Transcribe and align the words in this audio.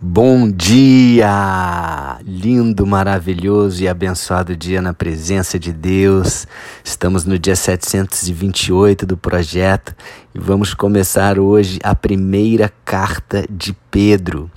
Bom 0.00 0.48
dia! 0.48 2.20
Lindo, 2.24 2.86
maravilhoso 2.86 3.82
e 3.82 3.88
abençoado 3.88 4.56
dia 4.56 4.80
na 4.80 4.94
presença 4.94 5.58
de 5.58 5.72
Deus. 5.72 6.46
Estamos 6.84 7.24
no 7.24 7.36
dia 7.36 7.56
728 7.56 9.04
do 9.04 9.16
projeto 9.16 9.92
e 10.32 10.38
vamos 10.38 10.72
começar 10.72 11.36
hoje 11.40 11.80
a 11.82 11.96
primeira 11.96 12.72
carta 12.84 13.44
de 13.50 13.76
Pedro. 13.90 14.48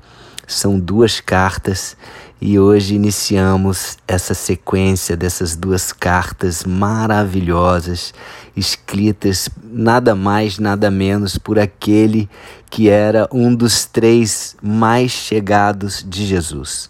São 0.45 0.79
duas 0.79 1.19
cartas 1.19 1.97
e 2.41 2.57
hoje 2.57 2.95
iniciamos 2.95 3.99
essa 4.07 4.33
sequência 4.33 5.15
dessas 5.15 5.55
duas 5.55 5.93
cartas 5.93 6.63
maravilhosas, 6.63 8.15
escritas 8.57 9.47
nada 9.63 10.15
mais, 10.15 10.57
nada 10.57 10.89
menos 10.89 11.37
por 11.37 11.59
aquele 11.59 12.27
que 12.67 12.89
era 12.89 13.29
um 13.31 13.53
dos 13.53 13.85
três 13.85 14.55
mais 14.59 15.11
chegados 15.11 16.03
de 16.07 16.25
Jesus: 16.25 16.89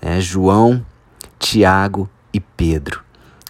é, 0.00 0.20
João, 0.20 0.86
Tiago 1.40 2.08
e 2.32 2.38
Pedro. 2.38 3.02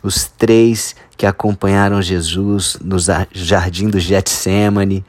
Os 0.02 0.24
três 0.24 0.97
que 1.15 1.27
acompanharam 1.27 2.01
Jesus 2.01 2.79
no 2.83 2.97
jardim 3.33 3.91
do 3.91 4.01
Getsemane, 4.01 5.05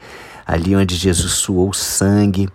ali 0.46 0.76
onde 0.76 0.96
Jesus 0.96 1.32
suou 1.32 1.72
sangue 1.72 2.46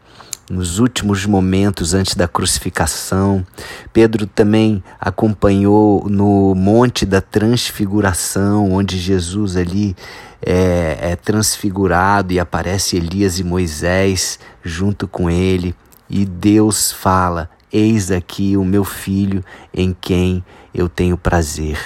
nos 0.49 0.79
últimos 0.79 1.25
momentos 1.25 1.93
antes 1.93 2.15
da 2.15 2.27
crucificação. 2.27 3.45
Pedro 3.91 4.27
também 4.27 4.83
acompanhou 4.99 6.07
no 6.09 6.53
Monte 6.55 7.05
da 7.05 7.21
Transfiguração, 7.21 8.71
onde 8.71 8.97
Jesus 8.97 9.55
ali 9.55 9.95
é, 10.41 10.97
é 11.01 11.15
transfigurado 11.15 12.33
e 12.33 12.39
aparece 12.39 12.97
Elias 12.97 13.39
e 13.39 13.43
Moisés 13.43 14.39
junto 14.63 15.07
com 15.07 15.29
ele. 15.29 15.75
E 16.09 16.25
Deus 16.25 16.91
fala: 16.91 17.49
Eis 17.73 18.11
aqui 18.11 18.55
o 18.55 18.63
meu 18.63 18.83
filho 18.83 19.43
em 19.73 19.95
quem 19.99 20.43
eu 20.73 20.87
tenho 20.87 21.17
prazer. 21.17 21.79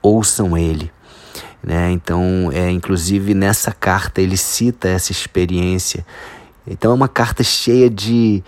Ouçam 0.00 0.56
ele. 0.56 0.90
Né? 1.62 1.90
Então, 1.90 2.50
é, 2.52 2.70
inclusive 2.70 3.34
nessa 3.34 3.72
carta 3.72 4.22
ele 4.22 4.36
cita 4.36 4.88
essa 4.88 5.12
experiência 5.12 6.06
então 6.70 6.90
é 6.90 6.94
uma 6.94 7.08
carta 7.08 7.42
cheia 7.42 7.88
de, 7.88 8.42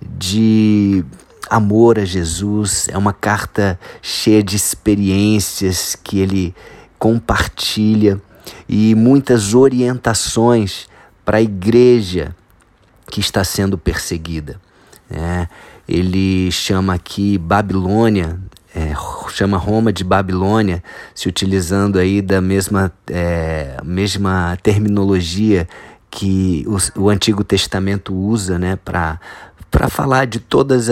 de 0.00 1.04
amor 1.48 1.98
a 1.98 2.04
Jesus, 2.04 2.88
é 2.88 2.96
uma 2.96 3.12
carta 3.12 3.78
cheia 4.00 4.42
de 4.42 4.56
experiências 4.56 5.96
que 5.96 6.18
ele 6.18 6.54
compartilha 6.98 8.20
e 8.68 8.94
muitas 8.94 9.54
orientações 9.54 10.88
para 11.24 11.38
a 11.38 11.42
igreja 11.42 12.34
que 13.10 13.20
está 13.20 13.44
sendo 13.44 13.76
perseguida. 13.76 14.60
É, 15.10 15.46
ele 15.88 16.50
chama 16.50 16.94
aqui 16.94 17.36
Babilônia, 17.38 18.40
é, 18.74 18.92
chama 19.30 19.56
Roma 19.56 19.92
de 19.92 20.02
Babilônia, 20.02 20.82
se 21.14 21.28
utilizando 21.28 21.98
aí 21.98 22.20
da 22.20 22.40
mesma, 22.40 22.92
é, 23.08 23.76
mesma 23.84 24.56
terminologia 24.62 25.68
que 26.14 26.64
o, 26.68 27.02
o 27.06 27.10
Antigo 27.10 27.42
Testamento 27.42 28.14
usa 28.14 28.56
né, 28.56 28.76
para 28.76 29.18
falar 29.90 30.28
de 30.28 30.38
todas 30.38 30.88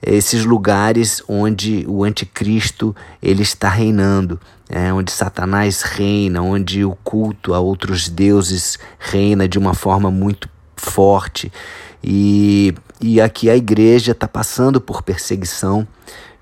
esses 0.00 0.44
lugares 0.44 1.20
onde 1.26 1.84
o 1.88 2.04
anticristo 2.04 2.94
ele 3.20 3.42
está 3.42 3.68
reinando, 3.68 4.40
é, 4.68 4.92
onde 4.92 5.10
Satanás 5.10 5.82
reina, 5.82 6.40
onde 6.40 6.84
o 6.84 6.94
culto 7.02 7.52
a 7.52 7.58
outros 7.58 8.08
deuses 8.08 8.78
reina 8.96 9.48
de 9.48 9.58
uma 9.58 9.74
forma 9.74 10.08
muito 10.08 10.48
forte. 10.76 11.50
E, 12.02 12.72
e 13.00 13.20
aqui 13.20 13.50
a 13.50 13.56
igreja 13.56 14.12
está 14.12 14.28
passando 14.28 14.80
por 14.80 15.02
perseguição. 15.02 15.84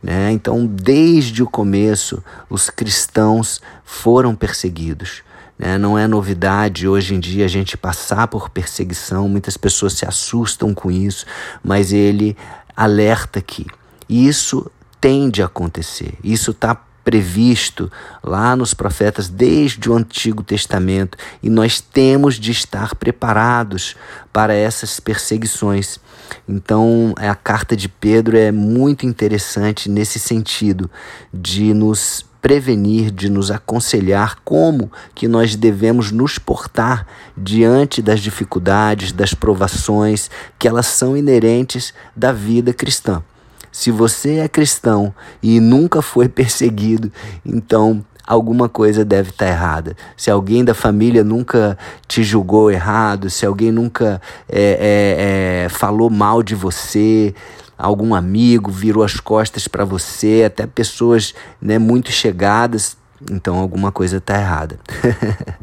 Né? 0.03 0.33
Então, 0.33 0.67
desde 0.67 1.43
o 1.43 1.47
começo, 1.49 2.23
os 2.51 2.69
cristãos 2.69 3.63
foram 3.87 4.35
perseguidos. 4.35 5.25
Né? 5.59 5.79
Não 5.79 5.99
é 5.99 6.07
novidade 6.07 6.87
hoje 6.87 7.15
em 7.15 7.21
dia 7.21 7.45
a 7.45 7.49
gente 7.49 7.77
passar 7.77 8.29
por 8.29 8.51
perseguição, 8.51 9.29
muitas 9.29 9.57
pessoas 9.57 9.95
se 9.95 10.07
assustam 10.07 10.75
com 10.75 10.91
isso, 10.91 11.27
mas 11.63 11.93
ele 11.93 12.37
alerta 12.77 13.41
que 13.41 13.67
isso 14.09 14.71
tende 15.01 15.43
a 15.43 15.47
acontecer, 15.47 16.15
isso 16.23 16.51
está 16.51 16.75
previsto 17.07 17.89
lá 18.21 18.57
nos 18.57 18.75
profetas 18.75 19.29
desde 19.29 19.89
o 19.89 19.95
Antigo 19.95 20.43
Testamento 20.43 21.17
e 21.41 21.49
nós 21.49 21.81
temos 21.81 22.35
de 22.35 22.51
estar 22.51 22.97
preparados 22.97 23.95
para 24.33 24.53
essas 24.53 24.99
perseguições. 24.99 26.01
Então, 26.49 27.15
a 27.17 27.37
carta 27.37 27.77
de 27.77 27.89
Pedro 27.89 28.37
é 28.37 28.51
muito 28.51 29.07
interessante 29.07 29.89
nesse 29.89 30.19
sentido 30.19 30.91
de 31.33 31.73
nos 31.73 32.27
prevenir, 32.43 33.13
de 33.13 33.31
nos 33.31 33.53
aconselhar 33.53 34.39
como 34.45 34.91
que 35.15 35.29
nós 35.29 35.55
devemos 35.55 36.11
nos 36.11 36.41
portar 36.41 37.07
diante 37.37 38.03
das 38.03 38.19
dificuldades, 38.19 39.13
das 39.13 39.33
provações, 39.33 40.29
que 40.59 40.67
elas 40.67 40.87
são 40.87 41.17
inerentes 41.17 41.95
da 42.17 42.33
vida 42.33 42.75
cristã. 42.75 43.23
Se 43.71 43.91
você 43.91 44.39
é 44.39 44.49
cristão 44.49 45.15
e 45.43 45.61
nunca 45.61 46.01
foi 46.03 46.29
perseguido, 46.31 47.13
então 47.45 48.05
alguma 48.27 48.69
coisa 48.69 49.05
deve 49.05 49.31
estar 49.31 49.47
errada. 49.47 49.97
Se 50.17 50.31
alguém 50.31 50.65
da 50.65 50.75
família 50.75 51.23
nunca 51.23 51.79
te 52.09 52.25
julgou 52.25 52.71
errado, 52.71 53.31
se 53.31 53.47
alguém 53.47 53.71
nunca 53.71 54.21
é, 54.49 54.61
é, 54.61 55.65
é, 55.65 55.69
falou 55.69 56.11
mal 56.11 56.43
de 56.43 56.55
você, 56.55 57.35
algum 57.79 58.15
amigo 58.15 58.71
virou 58.71 59.05
as 59.05 59.21
costas 59.21 59.69
para 59.69 59.85
você, 59.85 60.43
até 60.45 60.67
pessoas 60.67 61.35
né, 61.61 61.79
muito 61.79 62.11
chegadas, 62.11 62.97
então 63.31 63.59
alguma 63.59 63.93
coisa 63.93 64.17
está 64.17 64.39
errada. 64.39 64.79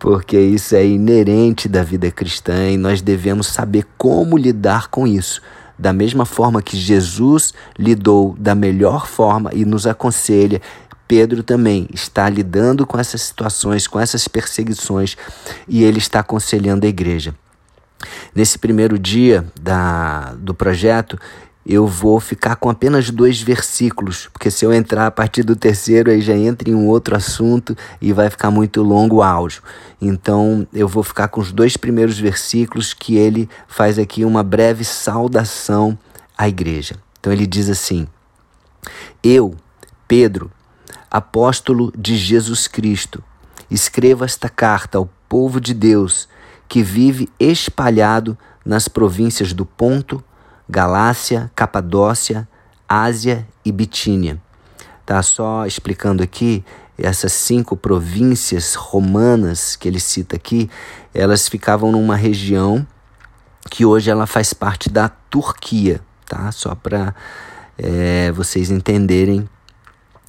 Porque 0.00 0.38
isso 0.38 0.74
é 0.74 0.84
inerente 0.84 1.68
da 1.68 1.82
vida 1.82 2.10
cristã 2.10 2.68
e 2.68 2.76
nós 2.76 3.00
devemos 3.00 3.46
saber 3.46 3.86
como 3.96 4.36
lidar 4.36 4.88
com 4.88 5.06
isso. 5.06 5.40
Da 5.78 5.92
mesma 5.92 6.24
forma 6.24 6.62
que 6.62 6.76
Jesus 6.76 7.52
lidou 7.78 8.34
da 8.38 8.54
melhor 8.54 9.06
forma 9.06 9.50
e 9.52 9.64
nos 9.64 9.86
aconselha, 9.86 10.60
Pedro 11.06 11.42
também 11.42 11.86
está 11.92 12.28
lidando 12.28 12.86
com 12.86 12.98
essas 12.98 13.22
situações, 13.22 13.86
com 13.86 14.00
essas 14.00 14.26
perseguições, 14.26 15.16
e 15.68 15.84
ele 15.84 15.98
está 15.98 16.20
aconselhando 16.20 16.86
a 16.86 16.88
igreja. 16.88 17.34
Nesse 18.34 18.58
primeiro 18.58 18.98
dia 18.98 19.46
da, 19.60 20.34
do 20.38 20.52
projeto, 20.52 21.18
eu 21.68 21.84
vou 21.84 22.20
ficar 22.20 22.54
com 22.54 22.70
apenas 22.70 23.10
dois 23.10 23.42
versículos, 23.42 24.28
porque 24.32 24.52
se 24.52 24.64
eu 24.64 24.72
entrar 24.72 25.08
a 25.08 25.10
partir 25.10 25.42
do 25.42 25.56
terceiro, 25.56 26.12
aí 26.12 26.20
já 26.20 26.36
entra 26.36 26.70
em 26.70 26.74
um 26.74 26.86
outro 26.86 27.16
assunto 27.16 27.76
e 28.00 28.12
vai 28.12 28.30
ficar 28.30 28.52
muito 28.52 28.84
longo 28.84 29.16
o 29.16 29.22
áudio. 29.22 29.62
Então 30.00 30.64
eu 30.72 30.86
vou 30.86 31.02
ficar 31.02 31.26
com 31.26 31.40
os 31.40 31.50
dois 31.50 31.76
primeiros 31.76 32.20
versículos 32.20 32.94
que 32.94 33.16
ele 33.16 33.48
faz 33.66 33.98
aqui 33.98 34.24
uma 34.24 34.44
breve 34.44 34.84
saudação 34.84 35.98
à 36.38 36.48
igreja. 36.48 36.94
Então 37.18 37.32
ele 37.32 37.48
diz 37.48 37.68
assim: 37.68 38.06
Eu, 39.20 39.56
Pedro, 40.06 40.52
apóstolo 41.10 41.92
de 41.98 42.16
Jesus 42.16 42.68
Cristo, 42.68 43.24
escrevo 43.68 44.24
esta 44.24 44.48
carta 44.48 44.98
ao 44.98 45.10
povo 45.28 45.60
de 45.60 45.74
Deus 45.74 46.28
que 46.68 46.80
vive 46.80 47.28
espalhado 47.40 48.38
nas 48.64 48.86
províncias 48.86 49.52
do 49.52 49.66
Ponto, 49.66 50.22
Galácia, 50.68 51.50
Capadócia, 51.54 52.48
Ásia 52.88 53.46
e 53.64 53.70
Bitínia. 53.72 54.40
Tá 55.04 55.22
só 55.22 55.66
explicando 55.66 56.22
aqui, 56.22 56.64
essas 56.98 57.32
cinco 57.32 57.76
províncias 57.76 58.74
romanas 58.74 59.76
que 59.76 59.86
ele 59.86 60.00
cita 60.00 60.36
aqui, 60.36 60.70
elas 61.12 61.48
ficavam 61.48 61.92
numa 61.92 62.16
região 62.16 62.86
que 63.70 63.84
hoje 63.84 64.10
ela 64.10 64.26
faz 64.26 64.52
parte 64.54 64.88
da 64.88 65.08
Turquia, 65.08 66.00
tá? 66.26 66.50
Só 66.52 66.74
para 66.74 67.14
é, 67.76 68.32
vocês 68.32 68.70
entenderem 68.70 69.48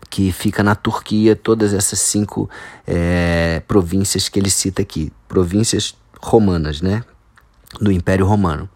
que 0.10 0.32
fica 0.32 0.64
na 0.64 0.76
Turquia 0.76 1.36
todas 1.36 1.74
essas 1.74 2.00
cinco 2.00 2.50
é, 2.86 3.62
províncias 3.68 4.30
que 4.30 4.40
ele 4.40 4.50
cita 4.50 4.82
aqui, 4.82 5.12
províncias 5.28 5.96
romanas, 6.22 6.82
né? 6.82 7.04
Do 7.80 7.92
Império 7.92 8.26
Romano. 8.26 8.70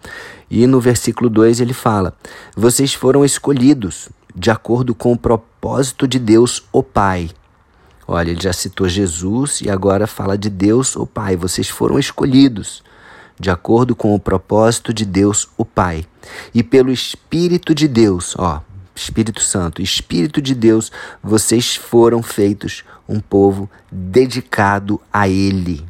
E 0.52 0.68
no 0.68 0.82
versículo 0.82 1.30
2 1.30 1.62
ele 1.62 1.74
fala: 1.74 2.14
Vocês 2.56 2.94
foram 2.94 3.24
escolhidos 3.24 4.10
de 4.36 4.52
acordo 4.52 4.94
com 4.94 5.14
o 5.14 5.18
propósito 5.18 6.06
de 6.06 6.20
Deus, 6.20 6.64
o 6.74 6.84
Pai. 6.84 7.30
Olha, 8.06 8.32
ele 8.32 8.42
já 8.42 8.52
citou 8.52 8.90
Jesus 8.90 9.62
e 9.62 9.70
agora 9.70 10.06
fala 10.06 10.38
de 10.38 10.50
Deus, 10.50 10.98
o 10.98 11.08
Pai. 11.08 11.38
Vocês 11.38 11.70
foram 11.70 11.98
escolhidos 11.98 12.84
de 13.40 13.50
acordo 13.50 13.96
com 13.96 14.14
o 14.14 14.20
propósito 14.20 14.94
de 14.94 15.06
Deus, 15.06 15.48
o 15.58 15.64
Pai. 15.64 16.06
E 16.54 16.62
pelo 16.62 16.92
Espírito 16.92 17.74
de 17.74 17.88
Deus, 17.88 18.36
ó, 18.38 18.62
Espírito 18.94 19.42
Santo, 19.42 19.82
Espírito 19.82 20.42
de 20.42 20.54
Deus, 20.54 20.92
vocês 21.24 21.78
foram 21.78 22.22
feitos 22.22 22.84
um 23.08 23.22
povo 23.22 23.70
dedicado 23.90 25.00
a 25.14 25.30
Ele 25.30 25.90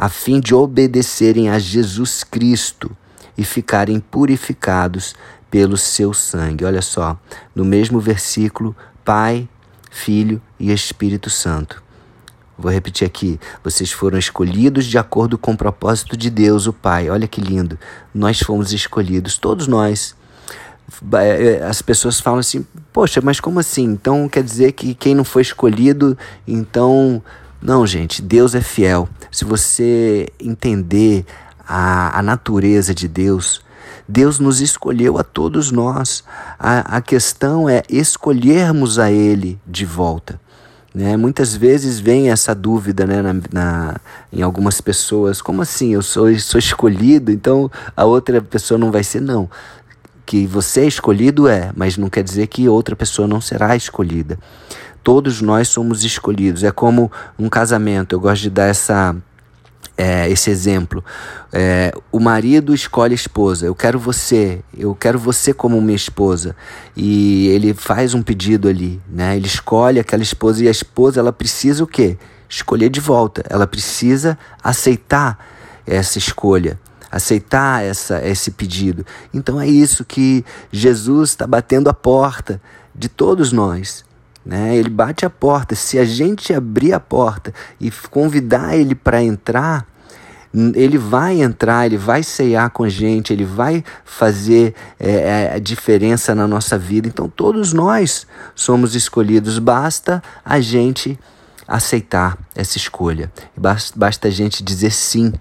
a 0.00 0.08
fim 0.08 0.40
de 0.40 0.54
obedecerem 0.54 1.50
a 1.50 1.58
Jesus 1.58 2.24
Cristo 2.24 2.96
e 3.36 3.44
ficarem 3.44 4.00
purificados 4.00 5.14
pelo 5.50 5.76
seu 5.76 6.14
sangue. 6.14 6.64
Olha 6.64 6.82
só, 6.82 7.18
no 7.54 7.64
mesmo 7.64 8.00
versículo, 8.00 8.74
Pai, 9.04 9.48
Filho 9.90 10.40
e 10.58 10.72
Espírito 10.72 11.28
Santo. 11.28 11.82
Vou 12.60 12.70
repetir 12.70 13.06
aqui. 13.06 13.40
Vocês 13.64 13.90
foram 13.90 14.18
escolhidos 14.18 14.84
de 14.84 14.98
acordo 14.98 15.38
com 15.38 15.52
o 15.52 15.56
propósito 15.56 16.16
de 16.16 16.28
Deus, 16.28 16.66
o 16.66 16.72
Pai. 16.72 17.08
Olha 17.08 17.26
que 17.26 17.40
lindo. 17.40 17.78
Nós 18.14 18.40
fomos 18.40 18.72
escolhidos, 18.72 19.38
todos 19.38 19.66
nós. 19.66 20.14
É, 21.14 21.46
é, 21.46 21.64
as 21.64 21.80
pessoas 21.80 22.20
falam 22.20 22.40
assim: 22.40 22.66
Poxa, 22.92 23.20
mas 23.22 23.40
como 23.40 23.58
assim? 23.60 23.84
Então 23.84 24.28
quer 24.28 24.42
dizer 24.42 24.72
que 24.72 24.94
quem 24.94 25.14
não 25.14 25.24
foi 25.24 25.42
escolhido, 25.42 26.16
então. 26.46 27.22
Não, 27.62 27.86
gente, 27.86 28.22
Deus 28.22 28.54
é 28.54 28.60
fiel. 28.60 29.08
Se 29.30 29.44
você 29.44 30.28
entender 30.40 31.26
a, 31.70 32.18
a 32.18 32.22
natureza 32.22 32.92
de 32.92 33.06
Deus, 33.06 33.62
Deus 34.08 34.40
nos 34.40 34.60
escolheu 34.60 35.18
a 35.18 35.22
todos 35.22 35.70
nós. 35.70 36.24
A, 36.58 36.96
a 36.96 37.00
questão 37.00 37.68
é 37.68 37.84
escolhermos 37.88 38.98
a 38.98 39.08
Ele 39.12 39.56
de 39.64 39.86
volta. 39.86 40.40
Né? 40.92 41.16
Muitas 41.16 41.54
vezes 41.54 42.00
vem 42.00 42.28
essa 42.28 42.52
dúvida 42.56 43.06
né, 43.06 43.22
na, 43.22 43.34
na, 43.52 43.96
em 44.32 44.42
algumas 44.42 44.80
pessoas: 44.80 45.40
como 45.40 45.62
assim? 45.62 45.94
Eu 45.94 46.02
sou, 46.02 46.36
sou 46.40 46.58
escolhido, 46.58 47.30
então 47.30 47.70
a 47.96 48.04
outra 48.04 48.42
pessoa 48.42 48.76
não 48.76 48.90
vai 48.90 49.04
ser? 49.04 49.20
Não. 49.20 49.48
Que 50.26 50.48
você 50.48 50.80
é 50.80 50.86
escolhido 50.86 51.46
é, 51.46 51.70
mas 51.76 51.96
não 51.96 52.10
quer 52.10 52.24
dizer 52.24 52.48
que 52.48 52.68
outra 52.68 52.96
pessoa 52.96 53.28
não 53.28 53.40
será 53.40 53.76
escolhida. 53.76 54.36
Todos 55.04 55.40
nós 55.40 55.68
somos 55.68 56.04
escolhidos. 56.04 56.64
É 56.64 56.72
como 56.72 57.10
um 57.38 57.48
casamento. 57.48 58.12
Eu 58.12 58.20
gosto 58.20 58.42
de 58.42 58.50
dar 58.50 58.66
essa 58.66 59.16
é, 60.00 60.30
esse 60.30 60.48
exemplo. 60.50 61.04
É, 61.52 61.92
o 62.10 62.18
marido 62.18 62.74
escolhe 62.74 63.12
a 63.12 63.14
esposa. 63.14 63.66
Eu 63.66 63.74
quero 63.74 63.98
você, 63.98 64.60
eu 64.76 64.94
quero 64.94 65.18
você 65.18 65.52
como 65.52 65.78
minha 65.82 65.94
esposa. 65.94 66.56
E 66.96 67.48
ele 67.48 67.74
faz 67.74 68.14
um 68.14 68.22
pedido 68.22 68.66
ali, 68.66 68.98
né? 69.06 69.36
Ele 69.36 69.46
escolhe 69.46 70.00
aquela 70.00 70.22
esposa 70.22 70.64
e 70.64 70.68
a 70.68 70.70
esposa 70.70 71.20
ela 71.20 71.34
precisa 71.34 71.84
o 71.84 71.86
quê? 71.86 72.16
Escolher 72.48 72.88
de 72.88 72.98
volta. 72.98 73.44
Ela 73.50 73.66
precisa 73.66 74.38
aceitar 74.64 75.38
essa 75.86 76.16
escolha 76.18 76.78
aceitar 77.12 77.82
essa, 77.82 78.24
esse 78.24 78.52
pedido. 78.52 79.04
Então 79.34 79.60
é 79.60 79.66
isso 79.66 80.04
que 80.04 80.44
Jesus 80.70 81.30
está 81.30 81.44
batendo 81.44 81.90
a 81.90 81.92
porta 81.92 82.62
de 82.94 83.08
todos 83.08 83.50
nós. 83.50 84.04
Né? 84.46 84.76
Ele 84.76 84.88
bate 84.88 85.26
a 85.26 85.30
porta. 85.30 85.74
Se 85.74 85.98
a 85.98 86.04
gente 86.04 86.54
abrir 86.54 86.92
a 86.92 87.00
porta 87.00 87.52
e 87.80 87.90
convidar 87.90 88.76
ele 88.76 88.94
para 88.94 89.20
entrar, 89.20 89.89
ele 90.52 90.98
vai 90.98 91.40
entrar, 91.40 91.86
ele 91.86 91.96
vai 91.96 92.22
ceiar 92.22 92.70
com 92.70 92.82
a 92.82 92.88
gente, 92.88 93.32
ele 93.32 93.44
vai 93.44 93.84
fazer 94.04 94.74
é, 94.98 95.10
é, 95.10 95.52
a 95.54 95.58
diferença 95.58 96.34
na 96.34 96.46
nossa 96.46 96.76
vida. 96.76 97.06
Então, 97.06 97.28
todos 97.28 97.72
nós 97.72 98.26
somos 98.54 98.94
escolhidos, 98.94 99.58
basta 99.58 100.22
a 100.44 100.60
gente 100.60 101.18
aceitar 101.68 102.36
essa 102.54 102.76
escolha, 102.76 103.30
basta, 103.56 103.96
basta 103.96 104.26
a 104.26 104.30
gente 104.30 104.62
dizer 104.62 104.90
sim 104.90 105.32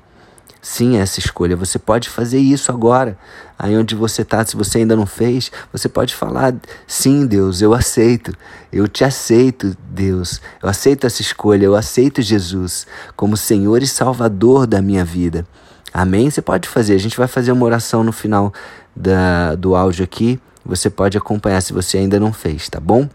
sim 0.61 0.97
essa 0.97 1.19
escolha. 1.19 1.55
Você 1.55 1.79
pode 1.79 2.09
fazer 2.09 2.39
isso 2.39 2.71
agora, 2.71 3.17
aí 3.57 3.77
onde 3.77 3.95
você 3.95 4.21
está. 4.21 4.45
Se 4.45 4.55
você 4.55 4.79
ainda 4.79 4.95
não 4.95 5.05
fez, 5.05 5.51
você 5.71 5.87
pode 5.87 6.15
falar: 6.15 6.53
sim, 6.87 7.25
Deus, 7.25 7.61
eu 7.61 7.73
aceito. 7.73 8.33
Eu 8.71 8.87
te 8.87 9.03
aceito, 9.03 9.75
Deus. 9.89 10.41
Eu 10.61 10.69
aceito 10.69 11.07
essa 11.07 11.21
escolha. 11.21 11.65
Eu 11.65 11.75
aceito 11.75 12.21
Jesus 12.21 12.85
como 13.15 13.35
Senhor 13.35 13.81
e 13.81 13.87
Salvador 13.87 14.67
da 14.67 14.81
minha 14.81 15.03
vida. 15.03 15.47
Amém? 15.93 16.29
Você 16.29 16.41
pode 16.41 16.67
fazer. 16.67 16.93
A 16.93 16.99
gente 16.99 17.17
vai 17.17 17.27
fazer 17.27 17.51
uma 17.51 17.65
oração 17.65 18.03
no 18.03 18.11
final 18.11 18.53
da, 18.95 19.55
do 19.55 19.75
áudio 19.75 20.03
aqui. 20.03 20.39
Você 20.65 20.89
pode 20.89 21.17
acompanhar 21.17 21.61
se 21.61 21.73
você 21.73 21.97
ainda 21.97 22.19
não 22.19 22.31
fez, 22.31 22.69
tá 22.69 22.79
bom? 22.79 23.09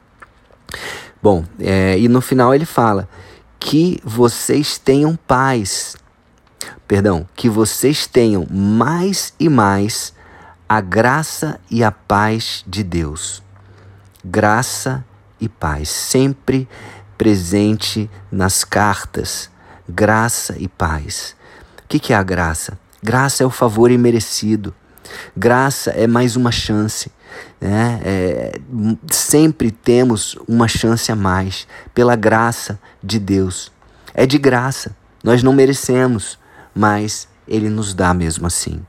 Bom, 1.22 1.44
é, 1.60 1.98
e 1.98 2.08
no 2.08 2.20
final 2.20 2.54
ele 2.54 2.64
fala 2.64 3.08
que 3.60 3.98
vocês 4.04 4.76
tenham 4.76 5.16
paz 5.16 5.96
perdão, 6.86 7.26
que 7.34 7.48
vocês 7.48 8.06
tenham 8.06 8.46
mais 8.50 9.32
e 9.38 9.48
mais 9.48 10.12
a 10.68 10.80
graça 10.80 11.60
e 11.70 11.84
a 11.84 11.92
paz 11.92 12.64
de 12.66 12.82
Deus. 12.82 13.42
Graça 14.24 15.04
e 15.40 15.48
paz, 15.48 15.88
sempre 15.88 16.68
presente 17.18 18.10
nas 18.30 18.64
cartas. 18.64 19.50
Graça 19.88 20.56
e 20.58 20.66
paz. 20.66 21.36
O 21.84 21.86
que 21.86 22.12
é 22.12 22.16
a 22.16 22.22
graça? 22.22 22.78
Graça 23.02 23.42
é 23.42 23.46
o 23.46 23.50
favor 23.50 23.90
imerecido. 23.90 24.74
Graça 25.36 25.90
é 25.90 26.06
mais 26.06 26.36
uma 26.36 26.50
chance. 26.50 27.12
Né? 27.60 28.00
É, 28.04 28.60
sempre 29.10 29.70
temos 29.70 30.36
uma 30.48 30.66
chance 30.66 31.12
a 31.12 31.16
mais 31.16 31.66
pela 31.94 32.16
graça 32.16 32.80
de 33.02 33.18
Deus. 33.18 33.70
É 34.14 34.24
de 34.26 34.38
graça. 34.38 34.96
Nós 35.22 35.42
não 35.42 35.52
merecemos 35.52 36.38
mas 36.74 37.28
ele 37.46 37.68
nos 37.68 37.94
dá 37.94 38.12
mesmo 38.12 38.46
assim, 38.46 38.84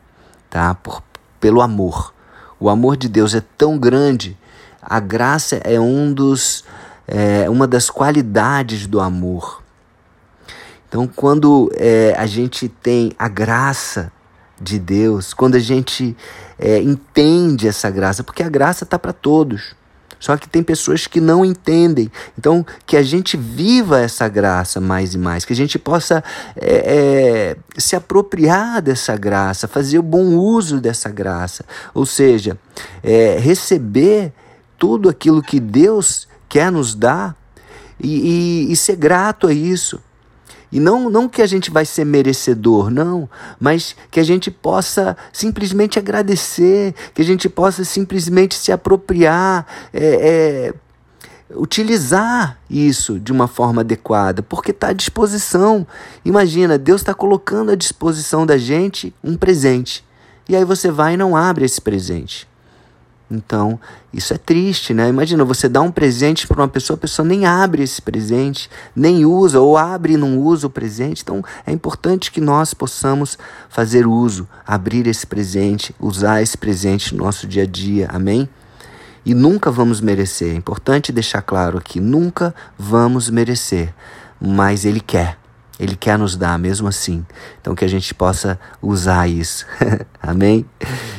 tá? 0.50 0.74
Por, 0.76 1.04
pelo 1.40 1.62
amor. 1.62 2.14
O 2.60 2.70
amor 2.70 2.98
de 2.98 3.08
Deus 3.10 3.36
é 3.36 3.44
tão 3.58 3.78
grande, 3.78 4.38
a 4.82 5.00
graça 5.00 5.58
é 5.58 5.80
um 5.80 6.14
dos 6.14 6.64
é, 7.08 7.50
uma 7.50 7.68
das 7.68 7.90
qualidades 7.90 8.88
do 8.88 9.00
amor. 9.00 9.62
Então, 10.88 11.08
quando 11.08 11.72
é, 11.76 12.16
a 12.18 12.26
gente 12.26 12.70
tem 12.70 13.12
a 13.20 13.28
graça 13.28 14.12
de 14.60 14.80
Deus, 14.80 15.34
quando 15.34 15.56
a 15.56 15.60
gente 15.60 16.16
é, 16.58 16.80
entende 16.80 17.68
essa 17.68 17.90
graça, 17.90 18.24
porque 18.24 18.42
a 18.42 18.50
graça 18.50 18.84
está 18.86 18.98
para 18.98 19.12
todos. 19.12 19.76
Só 20.20 20.38
que 20.38 20.48
tem 20.48 20.64
pessoas 20.64 21.08
que 21.08 21.20
não 21.22 21.44
entendem. 21.44 22.12
Então, 22.38 22.66
que 22.86 22.98
a 22.98 23.04
gente 23.04 23.38
viva 23.38 24.00
essa 24.00 24.28
graça 24.28 24.82
mais 24.82 25.14
e 25.14 25.18
mais, 25.18 25.46
que 25.46 25.54
a 25.54 25.56
gente 25.56 25.78
possa 25.78 26.24
é, 26.56 27.56
é, 27.56 27.58
se 27.78 27.96
apropriar 27.96 28.82
dessa 28.82 29.16
graça, 29.16 29.68
fazer 29.68 30.00
o 30.00 30.04
bom 30.04 30.36
uso 30.36 30.80
dessa 30.80 31.10
graça. 31.10 31.66
Ou 31.94 32.06
seja, 32.06 32.58
é, 33.04 33.38
receber 33.40 34.34
tudo 34.78 35.10
aquilo 35.10 35.42
que 35.42 35.60
Deus 35.60 36.28
quer 36.48 36.72
nos 36.72 36.96
dar 36.96 37.36
e, 38.00 38.68
e, 38.68 38.72
e 38.72 38.76
ser 38.76 38.96
grato 38.96 39.48
a 39.48 39.54
isso. 39.54 40.02
E 40.72 40.80
não, 40.80 41.10
não 41.10 41.30
que 41.30 41.42
a 41.42 41.48
gente 41.48 41.72
vai 41.72 41.86
ser 41.86 42.06
merecedor, 42.06 42.90
não, 42.90 43.30
mas 43.60 43.96
que 44.12 44.20
a 44.20 44.24
gente 44.24 44.50
possa 44.50 45.16
simplesmente 45.32 46.00
agradecer, 46.00 46.94
que 47.14 47.22
a 47.22 47.26
gente 47.26 47.48
possa 47.48 47.84
simplesmente 47.84 48.56
se 48.56 48.72
apropriar, 48.72 49.66
é, 49.94 50.74
é, 50.74 51.56
utilizar 51.56 52.60
isso 52.70 53.20
de 53.20 53.32
uma 53.32 53.48
forma 53.48 53.82
adequada, 53.82 54.42
porque 54.42 54.72
está 54.72 54.90
à 54.90 54.94
disposição. 54.94 55.86
Imagina, 56.24 56.78
Deus 56.78 57.02
está 57.02 57.14
colocando 57.14 57.72
à 57.72 57.76
disposição 57.76 58.46
da 58.46 58.58
gente 58.58 59.14
um 59.24 59.38
presente. 59.38 60.04
E 60.48 60.56
aí 60.56 60.66
você 60.66 60.92
vai 60.92 61.14
e 61.14 61.18
não 61.18 61.36
abre 61.36 61.66
esse 61.66 61.82
presente. 61.82 62.48
Então, 63.30 63.80
isso 64.14 64.34
é 64.34 64.38
triste, 64.38 64.94
né? 64.94 65.10
Imagina 65.10 65.44
você 65.44 65.68
dar 65.68 65.82
um 65.82 65.92
presente 65.92 66.48
para 66.48 66.62
uma 66.62 66.68
pessoa, 66.68 66.96
a 66.96 67.00
pessoa 67.00 67.28
nem 67.28 67.46
abre 67.46 67.82
esse 67.82 68.02
presente, 68.02 68.70
nem 68.96 69.26
usa, 69.26 69.60
ou 69.60 69.78
abre 69.78 70.14
e 70.14 70.18
não 70.18 70.38
usa 70.38 70.68
o 70.68 70.70
presente. 70.70 71.24
Então, 71.24 71.44
é 71.66 71.72
importante 71.72 72.32
que 72.32 72.40
nós 72.40 72.74
possamos 72.74 73.38
fazer 73.68 74.06
uso, 74.06 74.48
abrir 74.66 75.08
esse 75.08 75.26
presente, 75.26 75.96
usar 76.00 76.42
esse 76.42 76.58
presente 76.58 77.16
no 77.16 77.24
nosso 77.24 77.48
dia 77.48 77.64
a 77.64 77.66
dia. 77.66 78.08
Amém? 78.12 78.48
E 79.26 79.34
nunca 79.34 79.72
vamos 79.72 80.02
merecer. 80.02 80.54
É 80.54 80.56
importante 80.56 81.12
deixar 81.12 81.42
claro 81.42 81.80
aqui: 81.80 82.00
nunca 82.00 82.54
vamos 82.78 83.28
merecer, 83.30 83.92
mas 84.40 84.86
Ele 84.86 85.00
quer. 85.00 85.38
Ele 85.80 85.96
quer 85.96 86.18
nos 86.18 86.38
dar 86.38 86.58
mesmo 86.58 86.88
assim. 86.88 87.26
Então, 87.60 87.76
que 87.76 87.84
a 87.84 87.88
gente 87.88 88.14
possa 88.14 88.58
usar 88.82 89.28
isso. 89.28 89.66
Amém? 90.22 90.66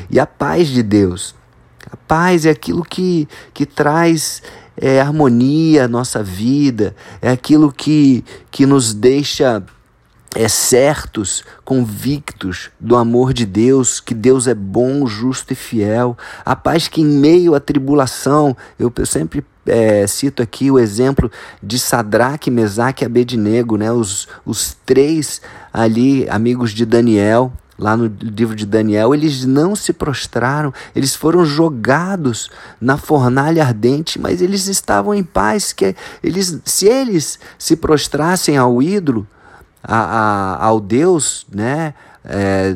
E 0.08 0.18
a 0.18 0.25
paz 0.25 0.68
de 0.68 0.82
Deus 0.82 1.34
a 1.90 1.96
paz 1.96 2.46
é 2.46 2.50
aquilo 2.50 2.84
que, 2.84 3.28
que 3.54 3.64
traz 3.64 4.42
é, 4.76 5.00
harmonia 5.00 5.84
à 5.84 5.88
nossa 5.88 6.22
vida, 6.22 6.94
é 7.22 7.30
aquilo 7.30 7.72
que, 7.72 8.24
que 8.50 8.66
nos 8.66 8.92
deixa 8.92 9.62
é, 10.34 10.48
certos, 10.48 11.42
convictos 11.64 12.70
do 12.78 12.96
amor 12.96 13.32
de 13.32 13.46
Deus, 13.46 14.00
que 14.00 14.14
Deus 14.14 14.46
é 14.46 14.54
bom, 14.54 15.06
justo 15.06 15.52
e 15.52 15.56
fiel. 15.56 16.16
A 16.44 16.54
paz 16.54 16.88
que 16.88 17.00
em 17.00 17.06
meio 17.06 17.54
à 17.54 17.60
tribulação, 17.60 18.54
eu, 18.78 18.92
eu 18.98 19.06
sempre 19.06 19.44
é, 19.64 20.06
cito 20.06 20.42
aqui 20.42 20.70
o 20.70 20.78
exemplo 20.78 21.30
de 21.62 21.78
Sadraque, 21.78 22.50
Mesaque 22.50 23.02
e 23.02 23.06
Abednego, 23.06 23.76
né? 23.76 23.90
os, 23.90 24.28
os 24.44 24.76
três 24.84 25.40
ali, 25.72 26.28
amigos 26.28 26.72
de 26.72 26.84
Daniel, 26.84 27.52
lá 27.78 27.97
no 27.97 28.06
livro 28.06 28.54
de 28.54 28.64
Daniel, 28.64 29.14
eles 29.14 29.45
não 29.45 29.76
se 29.76 29.92
prostraram, 29.92 30.73
eles 30.95 31.14
foram 31.14 31.45
jogados 31.45 32.50
na 32.80 32.97
fornalha 32.97 33.62
ardente, 33.62 34.18
mas 34.18 34.40
eles 34.40 34.66
estavam 34.66 35.14
em 35.14 35.23
paz, 35.23 35.73
que 35.73 35.95
eles, 36.23 36.61
se 36.64 36.87
eles 36.87 37.38
se 37.59 37.76
prostrassem 37.76 38.56
ao 38.56 38.83
ídolo, 38.83 39.26
a, 39.83 39.97
a, 39.97 40.64
ao 40.64 40.80
Deus, 40.80 41.47
né, 41.52 41.95
é, 42.25 42.75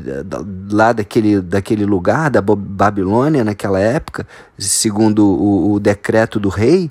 lá 0.71 0.93
daquele, 0.93 1.41
daquele 1.41 1.85
lugar, 1.85 2.31
da 2.31 2.41
Babilônia 2.41 3.43
naquela 3.43 3.81
época, 3.81 4.27
segundo 4.57 5.27
o, 5.27 5.73
o 5.73 5.81
decreto 5.81 6.39
do 6.39 6.49
rei, 6.49 6.91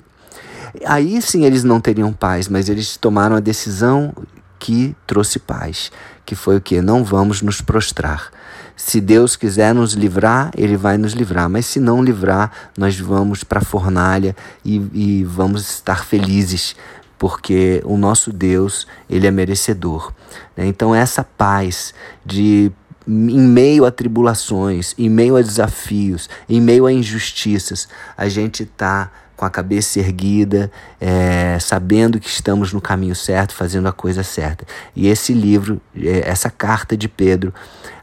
aí 0.84 1.20
sim 1.22 1.44
eles 1.44 1.64
não 1.64 1.80
teriam 1.80 2.12
paz, 2.12 2.48
mas 2.48 2.68
eles 2.68 2.96
tomaram 2.96 3.36
a 3.36 3.40
decisão 3.40 4.12
que 4.60 4.94
trouxe 5.06 5.38
paz, 5.38 5.90
que 6.24 6.36
foi 6.36 6.58
o 6.58 6.60
que? 6.60 6.80
Não 6.80 7.02
vamos 7.02 7.42
nos 7.42 7.60
prostrar. 7.60 8.30
Se 8.76 9.00
Deus 9.00 9.34
quiser 9.34 9.74
nos 9.74 9.94
livrar, 9.94 10.50
Ele 10.56 10.76
vai 10.76 10.96
nos 10.96 11.12
livrar. 11.12 11.48
Mas 11.48 11.66
se 11.66 11.80
não 11.80 12.02
livrar, 12.04 12.52
nós 12.78 12.98
vamos 12.98 13.42
para 13.42 13.58
a 13.58 13.64
fornalha 13.64 14.36
e, 14.64 14.76
e 14.92 15.24
vamos 15.24 15.68
estar 15.68 16.04
felizes, 16.04 16.76
porque 17.18 17.82
o 17.84 17.96
nosso 17.96 18.32
Deus, 18.32 18.86
Ele 19.08 19.26
é 19.26 19.30
merecedor. 19.30 20.12
Né? 20.56 20.66
Então, 20.66 20.94
essa 20.94 21.24
paz 21.24 21.92
de 22.24 22.70
em 23.08 23.40
meio 23.40 23.84
a 23.84 23.90
tribulações, 23.90 24.94
em 24.96 25.08
meio 25.08 25.36
a 25.36 25.42
desafios, 25.42 26.28
em 26.48 26.60
meio 26.60 26.86
a 26.86 26.92
injustiças, 26.92 27.88
a 28.16 28.28
gente 28.28 28.62
está 28.62 29.10
com 29.40 29.46
a 29.46 29.50
cabeça 29.50 29.98
erguida, 29.98 30.70
é, 31.00 31.58
sabendo 31.58 32.20
que 32.20 32.28
estamos 32.28 32.74
no 32.74 32.80
caminho 32.80 33.14
certo, 33.14 33.54
fazendo 33.54 33.88
a 33.88 33.92
coisa 33.92 34.22
certa. 34.22 34.66
E 34.94 35.08
esse 35.08 35.32
livro, 35.32 35.80
é, 35.96 36.28
essa 36.28 36.50
carta 36.50 36.94
de 36.94 37.08
Pedro 37.08 37.54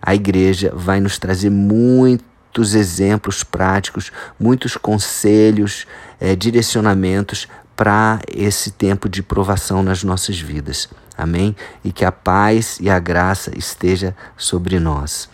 à 0.02 0.16
igreja, 0.16 0.74
vai 0.76 1.00
nos 1.00 1.20
trazer 1.20 1.52
muitos 1.52 2.74
exemplos 2.74 3.44
práticos, 3.44 4.12
muitos 4.40 4.78
conselhos, 4.78 5.86
é, 6.20 6.36
direcionamentos 6.36 7.48
para 7.76 8.20
esse 8.28 8.72
tempo 8.72 9.08
de 9.08 9.22
provação 9.22 9.84
nas 9.84 10.04
nossas 10.04 10.40
vidas. 10.40 10.90
Amém? 11.16 11.56
E 11.84 11.92
que 11.92 12.04
a 12.04 12.12
paz 12.12 12.80
e 12.82 12.90
a 12.90 12.98
graça 12.98 13.56
esteja 13.56 14.16
sobre 14.36 14.80
nós. 14.80 15.30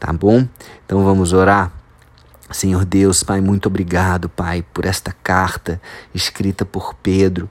Tá 0.00 0.12
bom? 0.12 0.48
Então 0.84 1.04
vamos 1.04 1.32
orar. 1.32 1.77
Senhor 2.50 2.84
Deus, 2.84 3.22
Pai, 3.22 3.40
muito 3.40 3.66
obrigado, 3.66 4.28
Pai, 4.28 4.64
por 4.72 4.84
esta 4.84 5.12
carta 5.12 5.80
escrita 6.14 6.64
por 6.64 6.94
Pedro, 6.94 7.48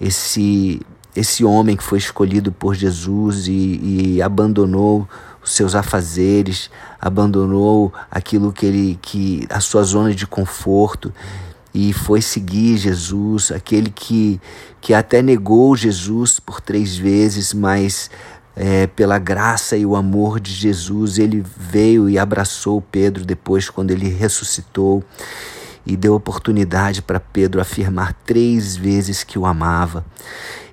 esse, 0.00 0.80
esse 1.14 1.44
homem 1.44 1.76
que 1.76 1.82
foi 1.82 1.98
escolhido 1.98 2.52
por 2.52 2.74
Jesus 2.74 3.48
e, 3.48 3.80
e 4.14 4.22
abandonou 4.22 5.08
os 5.42 5.52
seus 5.52 5.74
afazeres, 5.74 6.70
abandonou 7.00 7.92
aquilo 8.10 8.52
que 8.52 8.66
ele, 8.66 8.98
que 9.02 9.46
a 9.50 9.60
sua 9.60 9.82
zona 9.82 10.14
de 10.14 10.26
conforto 10.26 11.12
e 11.74 11.92
foi 11.92 12.22
seguir 12.22 12.76
Jesus, 12.76 13.52
aquele 13.52 13.90
que, 13.90 14.40
que 14.80 14.94
até 14.94 15.22
negou 15.22 15.76
Jesus 15.76 16.40
por 16.40 16.60
três 16.60 16.96
vezes, 16.96 17.52
mas 17.52 18.10
é, 18.58 18.88
pela 18.88 19.20
graça 19.20 19.76
e 19.76 19.86
o 19.86 19.94
amor 19.94 20.40
de 20.40 20.52
Jesus, 20.52 21.16
ele 21.16 21.44
veio 21.56 22.10
e 22.10 22.18
abraçou 22.18 22.82
Pedro 22.82 23.24
depois, 23.24 23.70
quando 23.70 23.92
ele 23.92 24.08
ressuscitou, 24.08 25.04
e 25.86 25.96
deu 25.96 26.14
oportunidade 26.14 27.00
para 27.00 27.20
Pedro 27.20 27.60
afirmar 27.60 28.12
três 28.26 28.76
vezes 28.76 29.22
que 29.22 29.38
o 29.38 29.46
amava 29.46 30.04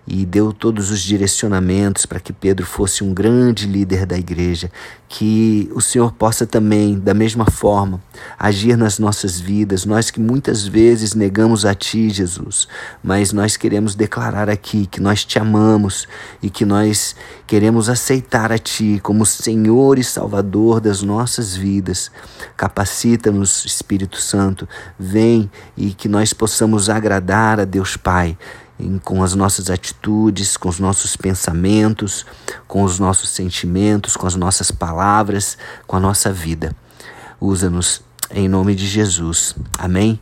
e 0.08 0.26
deu 0.26 0.54
todos 0.54 0.92
os 0.92 1.02
direcionamentos 1.02 2.06
para 2.06 2.20
que 2.20 2.32
Pedro 2.32 2.66
fosse 2.66 3.04
um 3.04 3.14
grande 3.14 3.66
líder 3.66 4.06
da 4.06 4.18
igreja. 4.18 4.72
Que 5.08 5.70
o 5.74 5.82
Senhor 5.82 6.12
possa 6.12 6.46
também, 6.46 7.00
da 7.00 7.14
mesma 7.14 7.46
forma, 7.46 8.02
agir 8.38 8.76
nas 8.78 9.00
nossas 9.00 9.40
vidas, 9.40 9.86
nós 9.86 10.12
que 10.12 10.20
muitas 10.20 10.68
vezes 10.68 11.14
negamos 11.14 11.66
a 11.66 11.74
Ti, 11.74 12.10
Jesus, 12.10 12.68
mas 13.04 13.32
nós 13.32 13.56
queremos 13.56 13.96
declarar 13.96 14.50
aqui 14.50 14.86
que 14.86 15.00
nós 15.00 15.24
te 15.24 15.40
amamos 15.40 16.08
e 16.42 16.50
que 16.50 16.66
nós 16.66 17.16
queremos 17.48 17.90
aceitar 17.90 18.52
a 18.52 18.58
Ti 18.58 19.00
como 19.02 19.26
Senhor 19.26 19.98
e 19.98 20.04
Salvador 20.04 20.80
das 20.80 21.02
nossas 21.02 21.56
vidas. 21.56 22.12
Capacita-nos, 22.58 23.66
Espírito 23.66 24.20
Santo, 24.20 24.68
vem 25.00 25.50
e 25.78 25.94
que 25.94 26.08
nós 26.08 26.34
possamos 26.34 26.90
agradar 26.90 27.60
a 27.60 27.66
Deus 27.66 27.96
Pai 27.96 28.38
com 29.04 29.24
as 29.24 29.34
nossas 29.34 29.70
atitudes, 29.70 30.58
com 30.58 30.68
os 30.68 30.80
nossos 30.80 31.16
pensamentos, 31.16 32.26
com 32.68 32.84
os 32.84 33.00
nossos 33.00 33.30
sentimentos, 33.30 34.18
com 34.18 34.28
as 34.28 34.36
nossas 34.36 34.72
palavras, 34.72 35.58
com 35.88 35.96
a 35.96 36.00
nossa 36.00 36.32
vida. 36.32 36.76
Usa-nos 37.40 38.02
em 38.32 38.48
nome 38.48 38.76
de 38.76 38.86
Jesus. 38.86 39.56
Amém? 39.78 40.20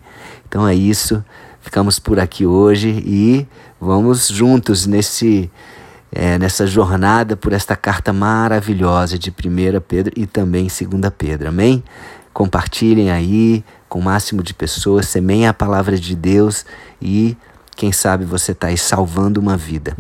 Então 0.48 0.68
é 0.68 0.76
isso. 0.76 1.24
Ficamos 1.62 1.98
por 1.98 2.20
aqui 2.20 2.46
hoje 2.46 2.90
e 3.06 3.48
vamos 3.80 4.28
juntos 4.28 4.86
nesse 4.86 5.50
é, 6.16 6.38
nessa 6.38 6.68
jornada 6.68 7.36
por 7.36 7.54
esta 7.54 7.76
carta 7.76 8.14
maravilhosa 8.14 9.18
de 9.18 9.32
1 9.32 9.82
Pedro 9.88 10.14
e 10.16 10.28
também 10.28 10.68
2 10.68 11.12
Pedro. 11.18 11.50
Amém? 11.50 11.84
Compartilhem 12.32 13.10
aí 13.10 13.64
com 13.90 14.00
o 14.00 14.04
máximo 14.04 14.44
de 14.44 14.54
pessoas, 14.54 15.08
semeiem 15.08 15.48
a 15.48 15.54
palavra 15.54 15.98
de 15.98 16.16
Deus 16.16 16.66
e 17.02 17.36
quem 17.76 17.92
sabe 17.92 18.26
você 18.26 18.52
está 18.52 18.68
aí 18.68 18.78
salvando 18.78 19.40
uma 19.40 19.58
vida. 19.58 19.96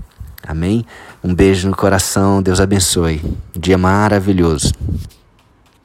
Amém? 0.45 0.85
Um 1.23 1.33
beijo 1.33 1.69
no 1.69 1.75
coração, 1.75 2.41
Deus 2.41 2.59
abençoe. 2.59 3.21
Um 3.55 3.59
dia 3.59 3.77
maravilhoso. 3.77 4.73